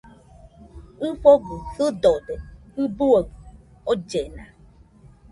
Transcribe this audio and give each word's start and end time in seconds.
ɨfogɨ 1.07 1.53
sɨdode 1.73 2.33
ɨbuaɨ 2.83 3.21
ollena 3.91 4.43